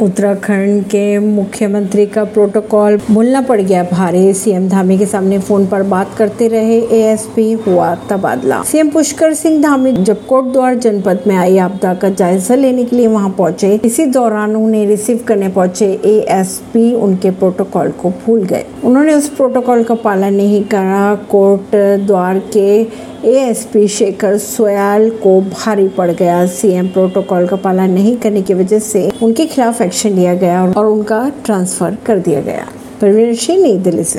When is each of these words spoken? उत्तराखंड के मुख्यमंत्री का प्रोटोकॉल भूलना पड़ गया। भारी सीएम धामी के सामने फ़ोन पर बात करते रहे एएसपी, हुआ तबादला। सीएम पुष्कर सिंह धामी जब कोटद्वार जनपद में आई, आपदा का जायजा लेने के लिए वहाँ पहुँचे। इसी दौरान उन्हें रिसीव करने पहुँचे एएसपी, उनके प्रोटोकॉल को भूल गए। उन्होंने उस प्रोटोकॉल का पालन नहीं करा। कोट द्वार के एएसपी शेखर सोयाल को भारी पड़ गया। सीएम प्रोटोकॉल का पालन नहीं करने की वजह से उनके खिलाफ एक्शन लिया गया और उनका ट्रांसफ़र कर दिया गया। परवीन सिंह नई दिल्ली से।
उत्तराखंड 0.00 0.84
के 0.84 1.18
मुख्यमंत्री 1.18 2.06
का 2.06 2.24
प्रोटोकॉल 2.24 2.96
भूलना 2.96 3.40
पड़ 3.40 3.60
गया। 3.60 3.82
भारी 3.82 4.32
सीएम 4.34 4.68
धामी 4.68 4.98
के 4.98 5.06
सामने 5.06 5.38
फ़ोन 5.38 5.66
पर 5.66 5.82
बात 5.82 6.14
करते 6.18 6.48
रहे 6.48 6.78
एएसपी, 6.80 7.52
हुआ 7.52 7.94
तबादला। 7.94 8.62
सीएम 8.62 8.90
पुष्कर 8.90 9.34
सिंह 9.34 9.62
धामी 9.62 9.92
जब 9.92 10.26
कोटद्वार 10.26 10.74
जनपद 10.74 11.20
में 11.26 11.36
आई, 11.36 11.58
आपदा 11.58 11.94
का 11.94 12.08
जायजा 12.08 12.54
लेने 12.54 12.84
के 12.84 12.96
लिए 12.96 13.06
वहाँ 13.06 13.30
पहुँचे। 13.30 13.80
इसी 13.84 14.06
दौरान 14.06 14.56
उन्हें 14.56 14.86
रिसीव 14.86 15.24
करने 15.28 15.48
पहुँचे 15.48 15.86
एएसपी, 16.04 16.94
उनके 16.94 17.30
प्रोटोकॉल 17.30 17.90
को 17.90 18.10
भूल 18.10 18.42
गए। 18.42 18.64
उन्होंने 18.84 19.14
उस 19.14 19.28
प्रोटोकॉल 19.28 19.82
का 19.84 19.94
पालन 19.94 20.34
नहीं 20.34 20.64
करा। 20.64 21.14
कोट 21.14 21.76
द्वार 22.06 22.38
के 22.52 23.06
एएसपी 23.24 23.88
शेखर 23.88 24.36
सोयाल 24.38 25.10
को 25.10 25.40
भारी 25.40 25.88
पड़ 25.88 26.10
गया। 26.10 26.46
सीएम 26.46 26.88
प्रोटोकॉल 26.88 27.46
का 27.46 27.56
पालन 27.56 27.90
नहीं 27.90 28.16
करने 28.16 28.42
की 28.42 28.54
वजह 28.54 28.78
से 28.78 29.10
उनके 29.22 29.46
खिलाफ 29.46 29.82
एक्शन 29.86 30.10
लिया 30.10 30.34
गया 30.34 30.72
और 30.72 30.86
उनका 30.86 31.32
ट्रांसफ़र 31.44 31.96
कर 32.06 32.18
दिया 32.18 32.40
गया। 32.40 32.66
परवीन 33.00 33.34
सिंह 33.34 33.62
नई 33.62 33.78
दिल्ली 33.78 34.04
से। 34.04 34.14